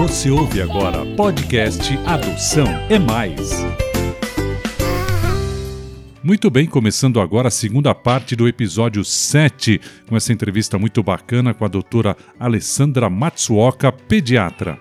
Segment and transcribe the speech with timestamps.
[0.00, 3.50] Você ouve agora podcast Adoção é Mais.
[6.22, 9.78] Muito bem, começando agora a segunda parte do episódio 7,
[10.08, 14.78] com essa entrevista muito bacana com a doutora Alessandra Matsuoka, pediatra.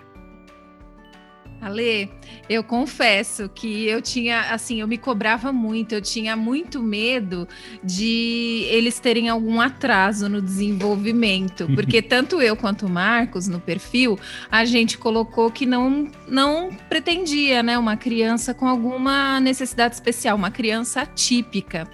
[1.62, 2.10] Ale,
[2.50, 7.48] eu confesso que eu tinha, assim, eu me cobrava muito, eu tinha muito medo
[7.84, 14.18] de eles terem algum atraso no desenvolvimento, porque tanto eu quanto o Marcos no perfil,
[14.50, 20.52] a gente colocou que não não pretendia, né, uma criança com alguma necessidade especial, uma
[20.52, 21.88] criança atípica.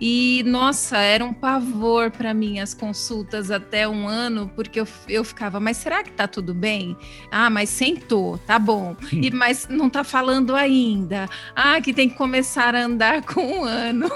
[0.00, 5.22] E, nossa, era um pavor para mim as consultas até um ano, porque eu, eu
[5.22, 6.96] ficava, mas será que tá tudo bem?
[7.30, 8.96] Ah, mas sentou, tá bom.
[9.12, 11.28] E, mas não tá falando ainda.
[11.54, 14.08] Ah, que tem que começar a andar com um ano.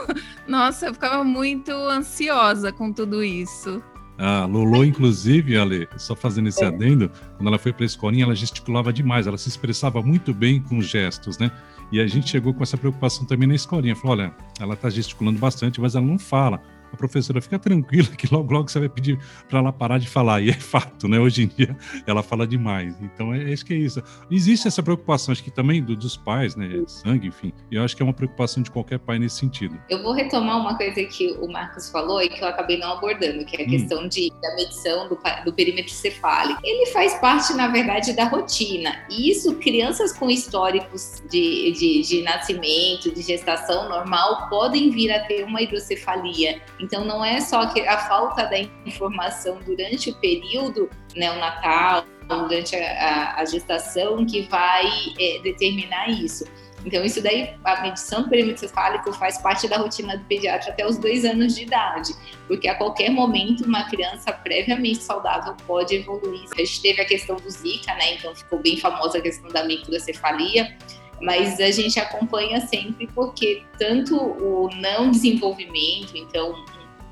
[0.46, 3.82] Nossa, eu ficava muito ansiosa com tudo isso.
[4.18, 8.34] A Lolo, inclusive, Ale, só fazendo esse adendo, quando ela foi para a escolinha, ela
[8.34, 11.50] gesticulava demais, ela se expressava muito bem com gestos, né?
[11.90, 13.94] E a gente chegou com essa preocupação também na escolinha.
[13.94, 16.60] Falou: olha, ela está gesticulando bastante, mas ela não fala
[16.92, 20.40] a professora fica tranquila que logo logo você vai pedir para ela parar de falar.
[20.40, 21.18] E é fato, né?
[21.18, 22.94] Hoje em dia ela fala demais.
[23.00, 24.02] Então é, acho que é isso.
[24.30, 26.82] Existe essa preocupação, acho que também do, dos pais, né?
[26.86, 27.52] Sangue, enfim.
[27.70, 29.78] E eu acho que é uma preocupação de qualquer pai nesse sentido.
[29.88, 33.44] Eu vou retomar uma coisa que o Marcos falou e que eu acabei não abordando,
[33.44, 33.70] que é a hum.
[33.70, 36.60] questão de, da medição do, do perímetro cefálico.
[36.64, 39.04] Ele faz parte, na verdade, da rotina.
[39.10, 45.20] E isso, crianças com históricos de, de, de nascimento, de gestação normal, podem vir a
[45.26, 46.60] ter uma hidrocefalia.
[46.86, 52.76] Então, não é só que a falta da informação durante o período neonatal, né, durante
[52.76, 54.86] a, a, gestação, que vai
[55.18, 56.44] é, determinar isso.
[56.84, 61.24] Então, isso daí, a medição do faz parte da rotina do pediatra até os dois
[61.24, 62.14] anos de idade,
[62.46, 66.44] porque a qualquer momento uma criança previamente saudável pode evoluir.
[66.54, 68.14] A gente teve a questão do Zika, né?
[68.14, 70.72] Então, ficou bem famosa a questão da microcefalia
[71.20, 76.64] mas a gente acompanha sempre porque tanto o não desenvolvimento, então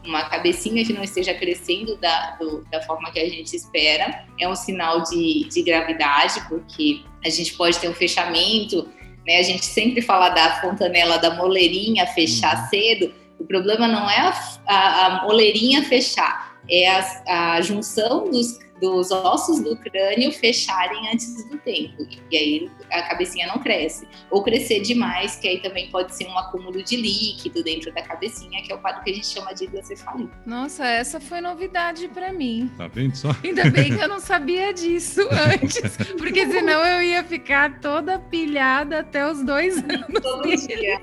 [0.04, 4.48] uma cabecinha que não esteja crescendo da, do, da forma que a gente espera, é
[4.48, 8.88] um sinal de, de gravidade, porque a gente pode ter um fechamento,
[9.26, 9.38] né?
[9.38, 12.68] A gente sempre fala da fontanela da moleirinha fechar uhum.
[12.68, 14.34] cedo, o problema não é a,
[14.66, 21.48] a, a moleirinha fechar, é a, a junção dos dos ossos do crânio fecharem antes
[21.48, 22.06] do tempo.
[22.30, 24.06] E aí a cabecinha não cresce.
[24.30, 28.62] Ou crescer demais, que aí também pode ser um acúmulo de líquido dentro da cabecinha,
[28.62, 30.28] que é o quadro que a gente chama de hidrocefalia.
[30.44, 32.70] Nossa, essa foi novidade para mim.
[32.76, 33.34] Tá vendo só?
[33.42, 39.00] Ainda bem que eu não sabia disso antes, porque senão eu ia ficar toda pilhada
[39.00, 40.20] até os dois anos.
[40.22, 41.00] Todo dia.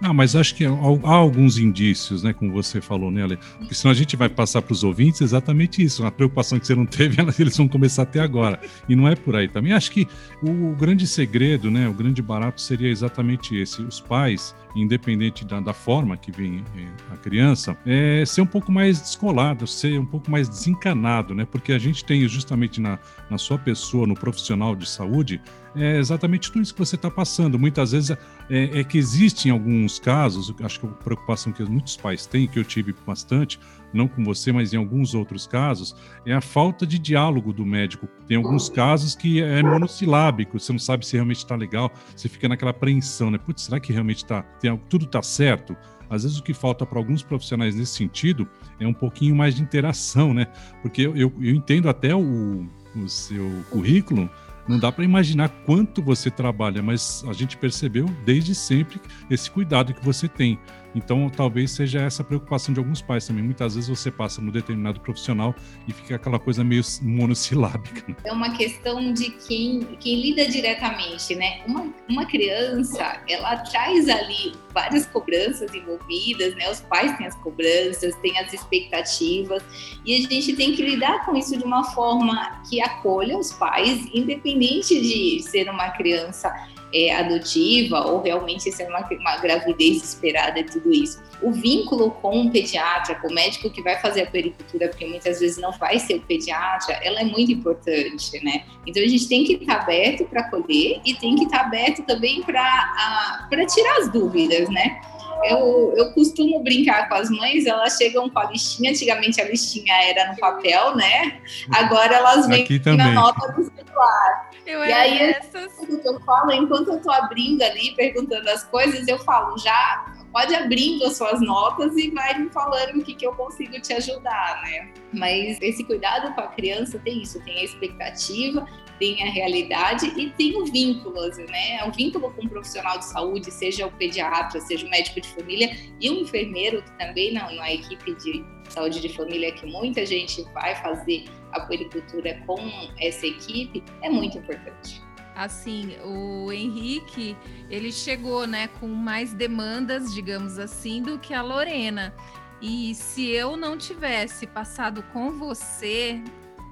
[0.00, 3.36] Não, mas acho que há, alguns indícios, né, como você falou, né, Ale?
[3.58, 6.74] Porque senão a gente vai passar para os ouvintes exatamente isso, a preocupação que você
[6.74, 8.60] não teve, eles vão começar a ter agora.
[8.88, 9.72] E não é por aí também.
[9.72, 10.06] Acho que
[10.42, 13.82] o grande segredo, né, o grande barato seria exatamente esse.
[13.82, 18.70] Os pais, independente da, da forma que vem eh, a criança, é ser um pouco
[18.70, 21.46] mais descolado, ser um pouco mais desencanado, né?
[21.50, 22.98] Porque a gente tem justamente na,
[23.30, 25.40] na sua pessoa, no profissional de saúde,
[25.76, 27.58] é exatamente tudo isso que você está passando.
[27.58, 31.96] Muitas vezes é, é, que existem alguns casos, acho que é uma preocupação que muitos
[31.96, 33.58] pais têm, que eu tive bastante,
[33.92, 35.94] não com você, mas em alguns outros casos,
[36.26, 38.08] é a falta de diálogo do médico.
[38.26, 42.48] Tem alguns casos que é monossilábico, você não sabe se realmente está legal, você fica
[42.48, 43.38] naquela apreensão, né?
[43.38, 44.42] Putz, será que realmente está,
[44.88, 45.76] tudo está certo?
[46.10, 48.48] Às vezes o que falta para alguns profissionais nesse sentido
[48.80, 50.46] é um pouquinho mais de interação, né?
[50.82, 54.28] Porque eu, eu, eu entendo até o, o seu currículo,
[54.68, 59.94] não dá para imaginar quanto você trabalha, mas a gente percebeu desde sempre esse cuidado
[59.94, 60.58] que você tem.
[60.94, 63.42] Então, talvez seja essa preocupação de alguns pais também.
[63.42, 65.54] Muitas vezes você passa no determinado profissional
[65.86, 68.04] e fica aquela coisa meio monossilábica.
[68.08, 68.16] Né?
[68.24, 71.62] É uma questão de quem, quem lida diretamente, né?
[71.66, 76.70] Uma, uma criança, ela traz ali várias cobranças envolvidas, né?
[76.70, 79.62] Os pais têm as cobranças, têm as expectativas,
[80.04, 84.06] e a gente tem que lidar com isso de uma forma que acolha os pais,
[84.14, 86.52] independente de ser uma criança
[86.92, 91.22] é, adotiva ou realmente ser uma, uma gravidez esperada e tudo isso.
[91.42, 95.40] O vínculo com o pediatra, com o médico que vai fazer a pericultura, porque muitas
[95.40, 98.64] vezes não vai ser o pediatra, ela é muito importante, né?
[98.86, 102.42] Então a gente tem que estar aberto para acolher e tem que estar aberto também
[102.42, 105.00] para tirar as dúvidas, né?
[105.44, 109.94] Eu, eu costumo brincar com as mães, elas chegam com a listinha, antigamente a listinha
[110.04, 111.40] era no papel, né?
[111.70, 113.54] Agora elas vêm na nota
[113.98, 114.50] celular.
[114.66, 115.72] Eu e aí, essas.
[116.04, 121.04] eu falo, enquanto eu tô abrindo ali, perguntando as coisas, eu falo, já pode abrindo
[121.04, 124.92] as suas notas e vai me falando o que, que eu consigo te ajudar, né?
[125.12, 128.66] Mas esse cuidado com a criança tem isso, tem a expectativa,
[128.98, 131.84] tem a realidade e tem o vínculo, né?
[131.86, 135.76] O vínculo com um profissional de saúde, seja o pediatra, seja o médico de família
[136.00, 140.42] e o enfermeiro, que também não, na equipe de saúde de família, que muita gente
[140.52, 142.58] vai fazer a puericultura com
[143.00, 145.07] essa equipe, é muito importante
[145.38, 147.36] assim, o Henrique,
[147.70, 152.12] ele chegou, né, com mais demandas, digamos assim, do que a Lorena.
[152.60, 156.20] E se eu não tivesse passado com você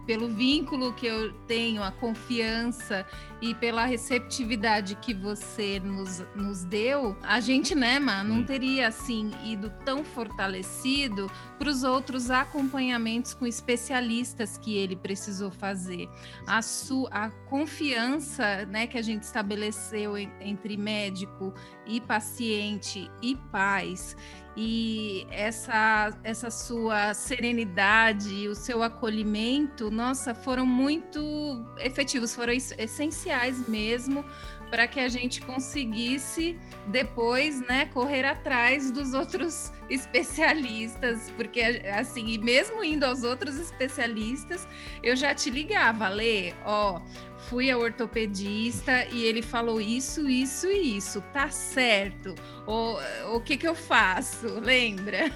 [0.05, 3.07] pelo vínculo que eu tenho, a confiança
[3.41, 9.31] e pela receptividade que você nos, nos deu, a gente, né, mano, não teria assim
[9.45, 16.09] ido tão fortalecido para os outros acompanhamentos com especialistas que ele precisou fazer.
[16.47, 21.55] A sua a confiança, né, que a gente estabeleceu entre médico
[21.87, 24.17] e paciente e pais
[24.57, 31.21] e essa, essa sua serenidade, o seu acolhimento, nossa, foram muito
[31.79, 33.26] efetivos, foram essenciais
[33.69, 34.25] mesmo
[34.71, 36.59] para que a gente conseguisse
[36.89, 44.67] depois, né, correr atrás dos outros especialistas, porque assim, e mesmo indo aos outros especialistas,
[45.03, 47.01] eu já te ligava, Lê, ó,
[47.49, 52.35] fui ao ortopedista e ele falou isso, isso e isso, tá certo?
[52.67, 54.59] O, o que que eu faço?
[54.61, 55.31] Lembra?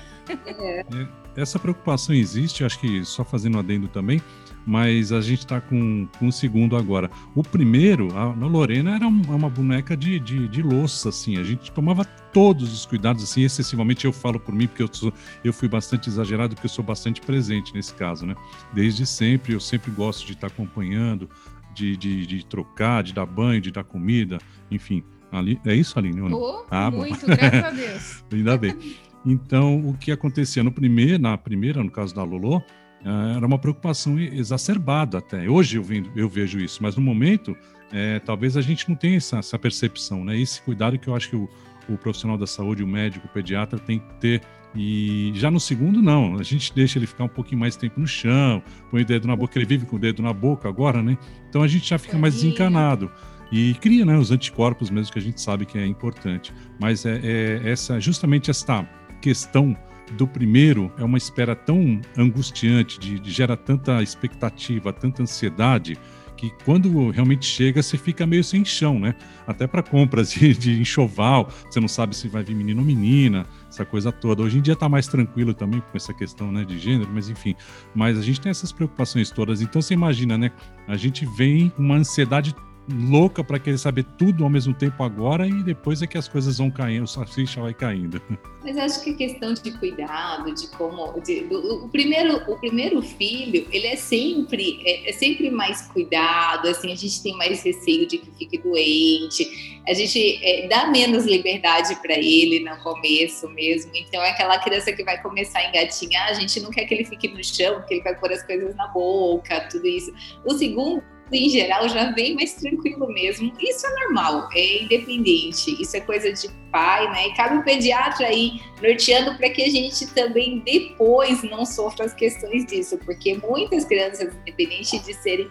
[0.46, 1.19] É.
[1.40, 4.20] Essa preocupação existe, acho que só fazendo adendo também,
[4.66, 7.10] mas a gente está com, com um segundo agora.
[7.34, 11.42] O primeiro, a, a Lorena era uma, uma boneca de, de, de, louça, assim, a
[11.42, 15.52] gente tomava todos os cuidados, assim, excessivamente eu falo por mim, porque eu, sou, eu
[15.52, 18.34] fui bastante exagerado, porque eu sou bastante presente nesse caso, né?
[18.72, 21.28] Desde sempre, eu sempre gosto de estar acompanhando,
[21.74, 24.38] de, de, de trocar, de dar banho, de dar comida,
[24.70, 25.02] enfim.
[25.32, 26.20] Ali, é isso, Aline?
[26.22, 27.36] Oh, ah, muito, bom.
[27.36, 28.24] graças a Deus.
[28.32, 28.76] Ainda bem.
[29.24, 32.62] Então, o que acontecia no primeiro, na primeira, no caso da Lolo,
[33.04, 35.48] eh, era uma preocupação exacerbada até.
[35.48, 37.56] Hoje eu, vendo, eu vejo isso, mas no momento,
[37.92, 40.38] é, talvez a gente não tenha essa, essa, percepção, né?
[40.38, 41.48] Esse cuidado que eu acho que o,
[41.88, 44.42] o profissional da saúde, o médico, o pediatra tem que ter
[44.74, 46.38] e já no segundo, não.
[46.38, 49.34] A gente deixa ele ficar um pouquinho mais tempo no chão, põe o dedo na
[49.34, 51.18] boca, ele vive com o dedo na boca agora, né?
[51.48, 53.10] Então a gente já fica mais desencanado.
[53.52, 56.54] E cria né, os anticorpos mesmo, que a gente sabe que é importante.
[56.78, 58.88] Mas é, é essa justamente esta
[59.20, 59.76] questão
[60.12, 65.96] do primeiro é uma espera tão angustiante, de, de gera tanta expectativa, tanta ansiedade,
[66.40, 69.14] que quando realmente chega, você fica meio sem chão, né?
[69.46, 73.46] Até para compras de, de, enxoval, você não sabe se vai vir menino ou menina,
[73.68, 74.42] essa coisa toda.
[74.42, 77.54] Hoje em dia está mais tranquilo também com essa questão né, de gênero, mas enfim.
[77.94, 79.60] Mas a gente tem essas preocupações todas.
[79.60, 80.50] Então você imagina, né?
[80.88, 82.54] A gente vem uma ansiedade
[82.92, 86.58] louca para querer saber tudo ao mesmo tempo agora e depois é que as coisas
[86.58, 88.20] vão caindo, a ficha vai caindo.
[88.62, 93.00] Mas acho que a questão de cuidado, de como, de, do, o primeiro, o primeiro
[93.00, 98.06] filho, ele é sempre, é, é, sempre mais cuidado, assim, a gente tem mais receio
[98.06, 103.92] de que fique doente, a gente é, dá menos liberdade para ele no começo mesmo.
[103.94, 107.04] Então é aquela criança que vai começar a engatinhar, a gente não quer que ele
[107.04, 110.12] fique no chão, porque ele vai pôr as coisas na boca, tudo isso.
[110.44, 113.52] O segundo em geral, já vem mais tranquilo mesmo.
[113.60, 115.80] Isso é normal, é independente.
[115.80, 117.28] Isso é coisa de pai, né?
[117.28, 122.14] E cabe o pediatra aí norteando para que a gente também depois não sofra as
[122.14, 125.48] questões disso, porque muitas crianças, independente de serem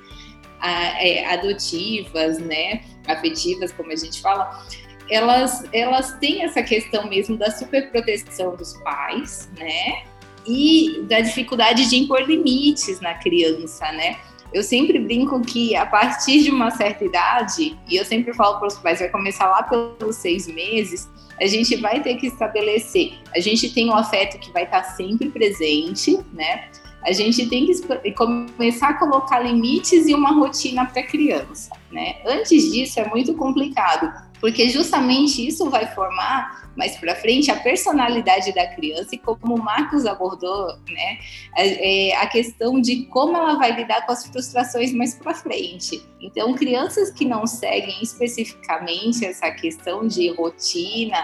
[0.60, 4.66] ah, é, adotivas, né, afetivas, como a gente fala,
[5.10, 10.04] elas, elas têm essa questão mesmo da superproteção dos pais, né?
[10.46, 14.18] E da dificuldade de impor limites na criança, né?
[14.54, 18.68] Eu sempre brinco que a partir de uma certa idade, e eu sempre falo para
[18.68, 21.08] os pais, vai começar lá pelos seis meses,
[21.40, 23.14] a gente vai ter que estabelecer.
[23.36, 26.70] A gente tem um afeto que vai estar sempre presente, né?
[27.04, 32.16] A gente tem que começar a colocar limites e uma rotina para a criança, né?
[32.26, 38.54] Antes disso é muito complicado, porque justamente isso vai formar mais para frente a personalidade
[38.54, 41.20] da criança e como o Marcos abordou, né,
[41.58, 46.02] é, é a questão de como ela vai lidar com as frustrações mais para frente.
[46.22, 51.18] Então, crianças que não seguem especificamente essa questão de rotina,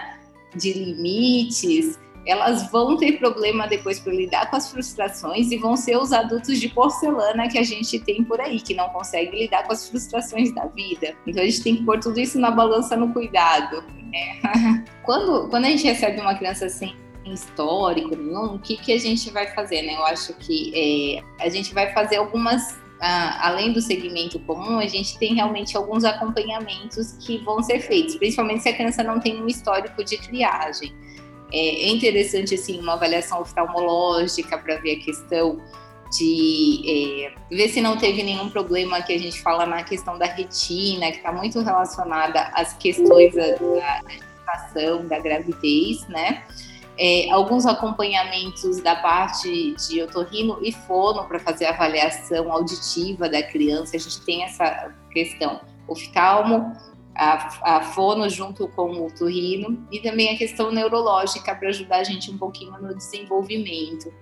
[0.54, 5.96] de limites, elas vão ter problema depois para lidar com as frustrações e vão ser
[5.96, 9.72] os adultos de porcelana que a gente tem por aí, que não conseguem lidar com
[9.72, 11.14] as frustrações da vida.
[11.26, 13.82] Então a gente tem que pôr tudo isso na balança no cuidado.
[13.82, 14.84] Né?
[15.04, 19.30] quando, quando a gente recebe uma criança sem histórico nenhum, o que, que a gente
[19.30, 19.82] vai fazer?
[19.82, 19.94] Né?
[19.94, 24.86] Eu acho que é, a gente vai fazer algumas ah, além do segmento comum, a
[24.86, 29.40] gente tem realmente alguns acompanhamentos que vão ser feitos, principalmente se a criança não tem
[29.40, 30.94] um histórico de triagem.
[31.52, 35.60] É, é interessante, assim, uma avaliação oftalmológica para ver a questão
[36.16, 36.82] de
[37.50, 41.10] é, ver se não teve nenhum problema que a gente fala na questão da retina,
[41.10, 46.44] que está muito relacionada às questões da, da gestação, da gravidez, né?
[46.98, 53.42] É, alguns acompanhamentos da parte de otorrino e fono para fazer a avaliação auditiva da
[53.42, 53.96] criança.
[53.96, 56.72] A gente tem essa questão oftalmo,
[57.16, 62.04] a, a fono junto com o otorrino e também a questão neurológica para ajudar a
[62.04, 64.12] gente um pouquinho no desenvolvimento.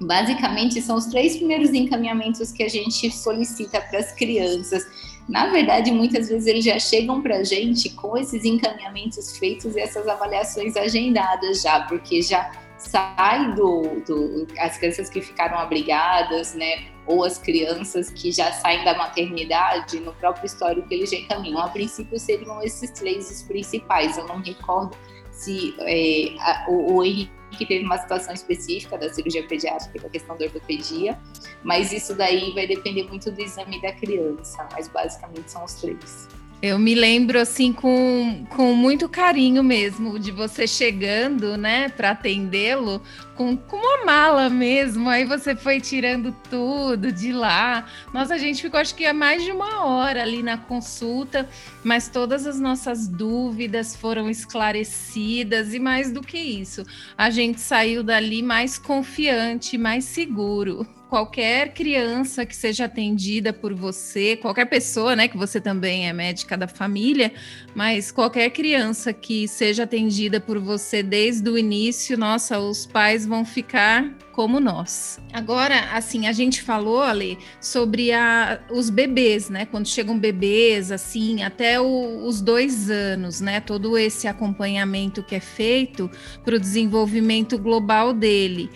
[0.00, 4.84] Basicamente, são os três primeiros encaminhamentos que a gente solicita para as crianças.
[5.28, 9.80] Na verdade, muitas vezes eles já chegam para a gente com esses encaminhamentos feitos e
[9.80, 12.50] essas avaliações agendadas já, porque já
[12.82, 18.84] sai do, do, as crianças que ficaram abrigadas, né, ou as crianças que já saem
[18.84, 21.60] da maternidade no próprio histórico eles já encaminham.
[21.60, 24.16] A princípio seriam esses três os principais.
[24.18, 24.96] Eu não recordo
[25.30, 30.08] se é, a, o, o Henrique que teve uma situação específica da cirurgia pediátrica, da
[30.08, 31.18] questão da ortopedia,
[31.62, 36.28] mas isso daí vai depender muito do exame da criança, mas basicamente são os três.
[36.62, 43.02] Eu me lembro assim com, com muito carinho mesmo de você chegando, né, para atendê-lo
[43.34, 45.08] com, com uma mala mesmo.
[45.08, 47.84] Aí você foi tirando tudo de lá.
[48.14, 51.48] Nossa, a gente ficou acho que há mais de uma hora ali na consulta,
[51.82, 56.84] mas todas as nossas dúvidas foram esclarecidas e mais do que isso,
[57.18, 64.34] a gente saiu dali mais confiante, mais seguro qualquer criança que seja atendida por você,
[64.34, 67.34] qualquer pessoa, né, que você também é médica da família,
[67.74, 73.44] mas qualquer criança que seja atendida por você desde o início, nossa, os pais vão
[73.44, 75.20] ficar como nós.
[75.30, 79.66] Agora, assim, a gente falou, ali sobre a, os bebês, né?
[79.66, 83.60] Quando chegam bebês, assim, até o, os dois anos, né?
[83.60, 86.10] Todo esse acompanhamento que é feito
[86.42, 88.70] para o desenvolvimento global dele.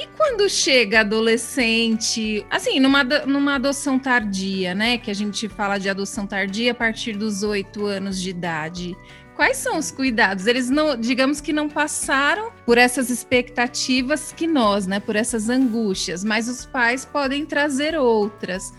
[0.00, 4.96] E quando chega adolescente, assim, numa, numa adoção tardia, né?
[4.96, 8.96] Que a gente fala de adoção tardia a partir dos oito anos de idade.
[9.34, 10.46] Quais são os cuidados?
[10.46, 15.00] Eles não, digamos que não passaram por essas expectativas que nós, né?
[15.00, 18.72] Por essas angústias, mas os pais podem trazer outras.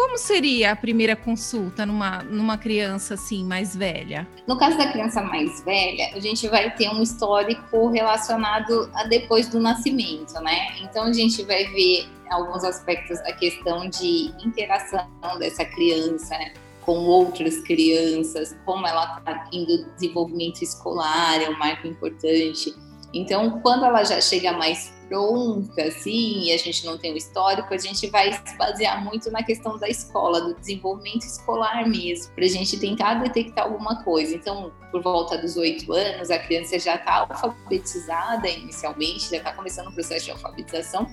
[0.00, 4.26] Como seria a primeira consulta numa, numa criança assim mais velha?
[4.46, 9.48] No caso da criança mais velha, a gente vai ter um histórico relacionado a depois
[9.48, 10.68] do nascimento, né?
[10.80, 15.06] Então a gente vai ver alguns aspectos da questão de interação
[15.38, 16.54] dessa criança, né?
[16.80, 22.74] com outras crianças, como ela está indo desenvolvimento escolar, é um marco importante.
[23.12, 27.74] Então, quando ela já chega mais pronta, assim, e a gente não tem o histórico,
[27.74, 32.44] a gente vai se basear muito na questão da escola, do desenvolvimento escolar mesmo, para
[32.44, 34.36] a gente tentar detectar alguma coisa.
[34.36, 39.88] Então, por volta dos oito anos, a criança já está alfabetizada inicialmente, já está começando
[39.88, 41.08] o processo de alfabetização,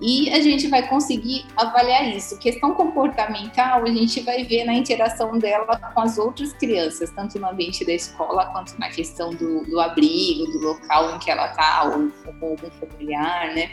[0.00, 2.38] e a gente vai conseguir avaliar isso.
[2.38, 7.48] Questão comportamental, a gente vai ver na interação dela com as outras crianças, tanto no
[7.48, 11.84] ambiente da escola quanto na questão do, do abrigo, do local em que ela está,
[11.84, 13.72] ou, com algum familiar, né?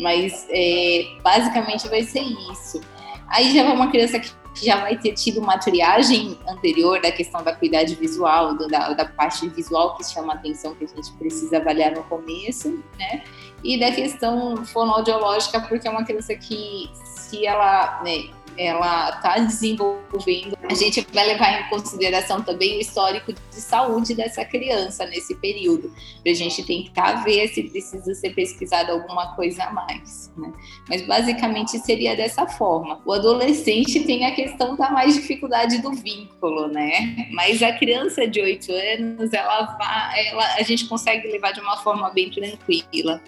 [0.00, 2.80] Mas é, basicamente vai ser isso.
[3.28, 4.30] Aí já vai uma criança que
[4.64, 9.48] já vai ter tido uma triagem anterior da questão da cuidade visual, da, da parte
[9.48, 13.22] visual que chama a atenção, que a gente precisa avaliar no começo, né?
[13.62, 20.58] E da questão fonoaudiológica, porque é uma criança que, se ela né, ela está desenvolvendo,
[20.68, 25.92] a gente vai levar em consideração também o histórico de saúde dessa criança nesse período,
[26.22, 30.32] para a gente tentar ver se precisa ser pesquisado alguma coisa a mais.
[30.36, 30.52] Né?
[30.88, 33.00] Mas basicamente seria dessa forma.
[33.06, 37.28] O adolescente tem a questão da mais dificuldade do vínculo, né?
[37.32, 41.76] Mas a criança de 8 anos, ela, vai, ela a gente consegue levar de uma
[41.78, 43.22] forma bem tranquila.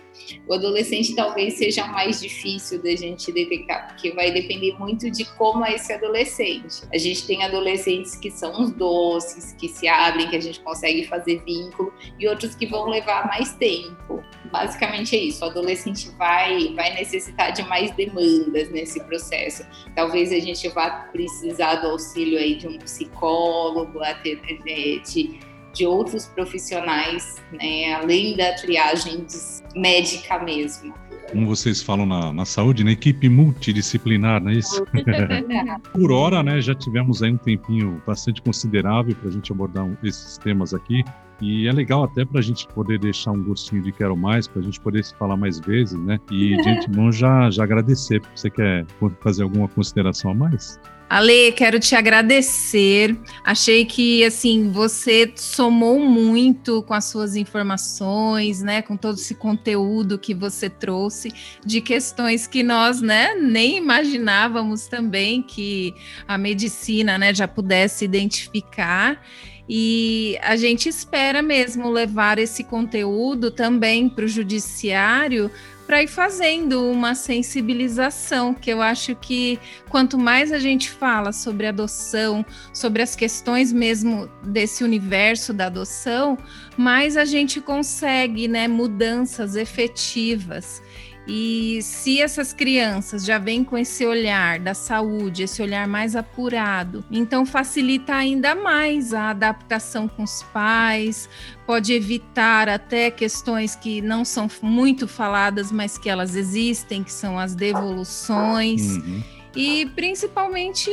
[0.46, 5.64] O adolescente talvez seja mais difícil da gente detectar, porque vai depender muito de como
[5.64, 6.82] é esse adolescente.
[6.92, 11.06] A gente tem adolescentes que são os doces, que se abrem, que a gente consegue
[11.06, 14.22] fazer vínculo, e outros que vão levar mais tempo.
[14.50, 15.44] Basicamente é isso.
[15.44, 19.64] O adolescente vai, vai necessitar de mais demandas nesse processo.
[19.94, 25.40] Talvez a gente vá precisar do auxílio aí de um psicólogo, até de
[25.72, 29.26] de outros profissionais, né, além da triagem
[29.74, 30.92] médica mesmo.
[31.30, 34.84] Como vocês falam na, na saúde, na equipe multidisciplinar, não é isso?
[35.92, 40.38] Por hora, né, já tivemos aí um tempinho bastante considerável para a gente abordar esses
[40.38, 41.04] temas aqui.
[41.40, 44.60] E é legal até para a gente poder deixar um gostinho de quero mais, para
[44.60, 46.18] a gente poder se falar mais vezes, né?
[46.30, 48.20] E de antemão já, já agradecer.
[48.34, 48.84] Você quer
[49.20, 50.78] fazer alguma consideração a mais?
[51.10, 53.18] Ale, quero te agradecer.
[53.42, 60.20] Achei que assim você somou muito com as suas informações, né, com todo esse conteúdo
[60.20, 61.32] que você trouxe
[61.66, 65.92] de questões que nós, né, nem imaginávamos também que
[66.28, 69.20] a medicina, né, já pudesse identificar.
[69.68, 75.50] E a gente espera mesmo levar esse conteúdo também para o judiciário
[75.90, 81.66] para ir fazendo uma sensibilização, que eu acho que quanto mais a gente fala sobre
[81.66, 86.38] adoção, sobre as questões mesmo desse universo da adoção,
[86.76, 90.80] mais a gente consegue, né, mudanças efetivas.
[91.26, 97.04] E se essas crianças já vêm com esse olhar da saúde, esse olhar mais apurado,
[97.10, 101.28] então facilita ainda mais a adaptação com os pais,
[101.66, 107.38] pode evitar até questões que não são muito faladas, mas que elas existem, que são
[107.38, 108.96] as devoluções.
[108.96, 109.22] Uhum
[109.54, 110.90] e principalmente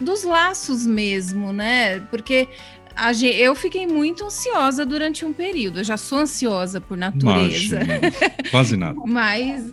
[0.00, 2.00] dos laços mesmo, né?
[2.10, 2.48] Porque
[3.24, 5.80] eu fiquei muito ansiosa durante um período.
[5.80, 7.80] Eu já sou ansiosa por natureza.
[8.50, 8.98] quase nada.
[9.06, 9.72] Mas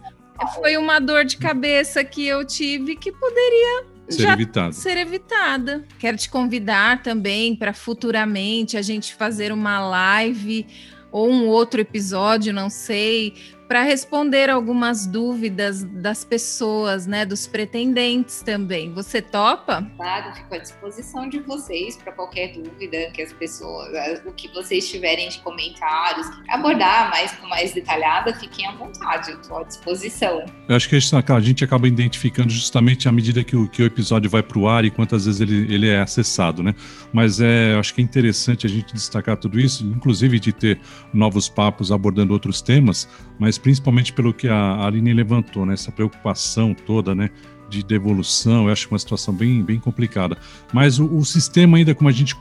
[0.56, 4.72] foi uma dor de cabeça que eu tive que poderia ser evitada.
[4.74, 5.86] ser evitada.
[5.98, 10.66] Quero te convidar também para futuramente a gente fazer uma live
[11.12, 13.34] ou um outro episódio, não sei,
[13.68, 18.94] para responder algumas dúvidas das pessoas, né, dos pretendentes também.
[18.94, 19.90] Você topa?
[19.98, 24.90] Claro, fico à disposição de vocês para qualquer dúvida que as pessoas, o que vocês
[24.90, 30.46] tiverem de comentários, abordar mais com mais detalhada, fiquem à vontade, eu estou à disposição.
[30.68, 34.30] Eu acho que a gente acaba identificando justamente à medida que o, que o episódio
[34.30, 36.76] vai para o ar e quantas vezes ele, ele é acessado, né?
[37.12, 40.80] Mas é, eu acho que é interessante a gente destacar tudo isso, inclusive de ter
[41.14, 43.08] novos papos abordando outros temas,
[43.40, 45.74] mas mas principalmente pelo que a Aline levantou, né?
[45.74, 47.30] Essa preocupação toda, né?
[47.70, 50.38] De devolução, eu acho uma situação bem, bem complicada.
[50.74, 52.36] Mas o, o sistema ainda, como a gente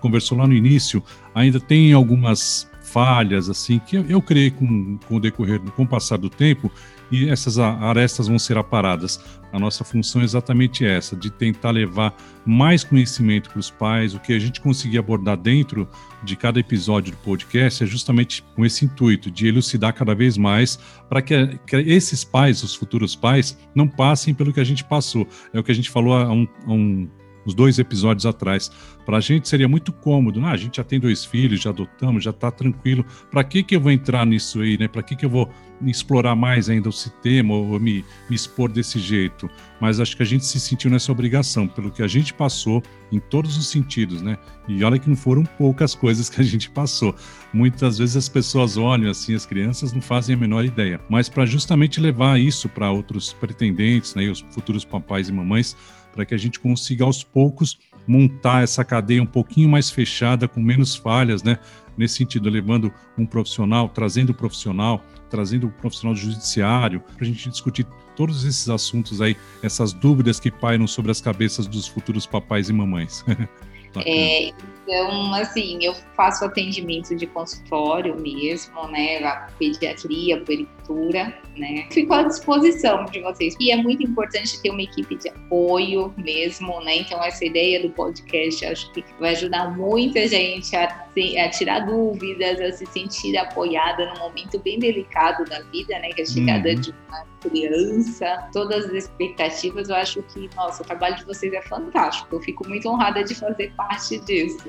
[0.00, 1.02] conversou lá no início,
[1.34, 5.86] ainda tem algumas falhas, assim, que eu, eu creio com, com o decorrer, com o
[5.86, 6.70] passar do tempo,
[7.10, 9.20] e essas arestas vão ser aparadas.
[9.52, 12.14] A nossa função é exatamente essa, de tentar levar
[12.46, 14.14] mais conhecimento para os pais.
[14.14, 15.88] O que a gente conseguir abordar dentro
[16.22, 20.78] de cada episódio do podcast é justamente com esse intuito de elucidar cada vez mais
[21.08, 25.26] para que, que, esses pais, os futuros pais, não passem pelo que a gente passou.
[25.52, 27.08] É o que a gente falou há um, há um
[27.46, 28.70] uns dois episódios atrás.
[29.04, 32.22] Para a gente seria muito cômodo, ah, a gente já tem dois filhos, já adotamos,
[32.22, 33.04] já está tranquilo.
[33.30, 34.86] Para que que eu vou entrar nisso aí, né?
[34.86, 35.50] Para que que eu vou
[35.84, 39.50] explorar mais ainda esse tema ou me, me expor desse jeito?
[39.80, 43.18] Mas acho que a gente se sentiu nessa obrigação pelo que a gente passou em
[43.18, 44.38] todos os sentidos, né?
[44.68, 47.14] E olha que não foram poucas coisas que a gente passou.
[47.52, 51.00] Muitas vezes as pessoas olham assim, as crianças não fazem a menor ideia.
[51.08, 55.76] Mas para justamente levar isso para outros pretendentes, né, e os futuros papais e mamães,
[56.12, 60.60] para que a gente consiga aos poucos montar essa cadeia um pouquinho mais fechada, com
[60.60, 61.58] menos falhas, né?
[61.96, 67.00] Nesse sentido, levando um profissional, trazendo o um profissional, trazendo o um profissional do judiciário,
[67.00, 71.66] para a gente discutir todos esses assuntos aí, essas dúvidas que pairam sobre as cabeças
[71.66, 73.24] dos futuros papais e mamães.
[74.04, 74.52] é,
[74.90, 79.18] então, assim, eu faço atendimento de consultório mesmo, né?
[79.24, 81.86] A pediatria, puericultura, né?
[81.90, 83.54] Fico à disposição de vocês.
[83.60, 86.98] E é muito importante ter uma equipe de apoio mesmo, né?
[86.98, 92.60] Então, essa ideia do podcast acho que vai ajudar muita gente a, a tirar dúvidas,
[92.60, 96.08] a se sentir apoiada num momento bem delicado da vida, né?
[96.10, 96.80] Que é a chegada uhum.
[96.80, 99.88] de uma criança, todas as expectativas.
[99.88, 102.36] Eu acho que, nossa, o trabalho de vocês é fantástico.
[102.36, 104.68] Eu fico muito honrada de fazer parte disso.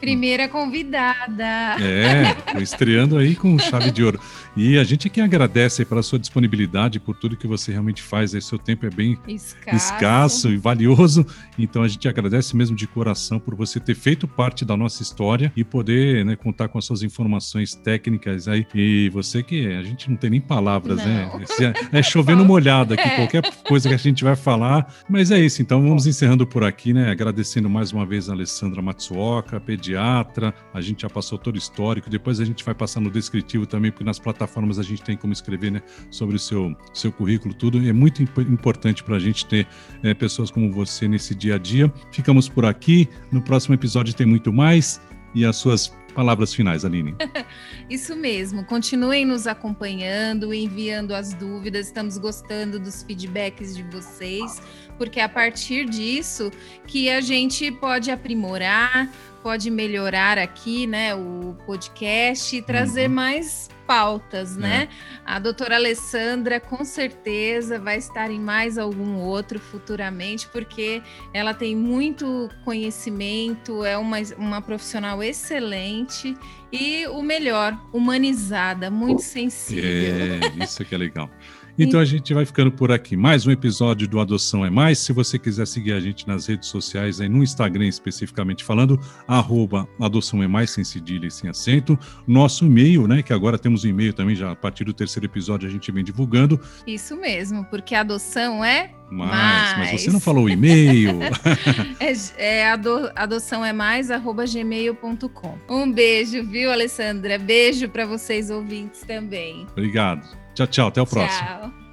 [0.00, 1.76] Primeira convidada.
[1.80, 4.20] É, estreando aí com chave de ouro.
[4.56, 8.34] E a gente que agradece pela sua disponibilidade, por tudo que você realmente faz.
[8.34, 9.76] Aí, seu tempo é bem escasso.
[9.76, 11.26] escasso e valioso.
[11.58, 15.52] Então a gente agradece mesmo de coração por você ter feito parte da nossa história
[15.56, 18.64] e poder né, contar com as suas informações técnicas aí.
[18.72, 21.28] E você que a gente não tem nem palavras, né?
[21.32, 21.38] não.
[21.40, 21.74] né?
[21.92, 23.16] É, é chovendo molhado aqui, é.
[23.16, 24.94] qualquer coisa que a gente vai falar.
[25.08, 27.10] Mas é isso, então vamos encerrando por aqui, né?
[27.10, 30.54] Agradecendo mais uma vez a Alessandra Matsuoka, pediatra.
[30.72, 32.08] A gente já passou todo o histórico.
[32.08, 35.16] Depois a gente vai passar no descritivo também, porque nas plataformas plataformas a gente tem
[35.16, 37.82] como escrever né, sobre o seu, seu currículo, tudo.
[37.82, 39.66] E é muito imp importante para a gente ter
[40.02, 41.92] é, pessoas como você nesse dia a dia.
[42.12, 43.08] Ficamos por aqui.
[43.32, 45.00] No próximo episódio tem muito mais.
[45.34, 47.16] E as suas palavras finais, Aline.
[47.90, 48.64] Isso mesmo.
[48.64, 51.86] Continuem nos acompanhando, enviando as dúvidas.
[51.86, 54.62] Estamos gostando dos feedbacks de vocês,
[54.96, 56.52] porque é a partir disso
[56.86, 59.10] que a gente pode aprimorar,
[59.42, 63.16] pode melhorar aqui, né, o podcast e trazer uhum.
[63.16, 64.88] mais pautas, né?
[65.24, 71.76] A doutora Alessandra com certeza vai estar em mais algum outro futuramente, porque ela tem
[71.76, 76.36] muito conhecimento, é uma, uma profissional excelente
[76.72, 79.84] e o melhor, humanizada, muito sensível.
[79.84, 81.30] É, isso que é legal.
[81.76, 83.16] Então a gente vai ficando por aqui.
[83.16, 85.00] Mais um episódio do Adoção é Mais.
[85.00, 89.88] Se você quiser seguir a gente nas redes sociais, aí no Instagram especificamente falando, arroba
[90.00, 91.98] Adoção é Mais, sem cedilha e sem acento.
[92.28, 93.24] Nosso e-mail, né?
[93.24, 96.04] Que agora temos um e-mail também, já a partir do terceiro episódio a gente vem
[96.04, 96.60] divulgando.
[96.86, 99.76] Isso mesmo, porque adoção é mais.
[99.76, 99.78] mais.
[99.78, 101.18] Mas você não falou o e-mail.
[101.98, 105.58] é, é ado, adoção é mais, arroba gmail.com.
[105.68, 107.36] Um beijo, viu, Alessandra?
[107.36, 109.66] Beijo para vocês ouvintes também.
[109.72, 110.43] Obrigado.
[110.54, 110.88] Tchau, tchau.
[110.88, 111.48] Até o próximo.
[111.48, 111.84] Tchau.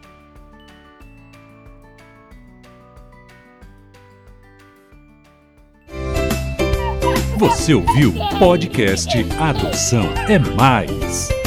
[7.37, 11.40] Você ouviu podcast Adoção é Mais.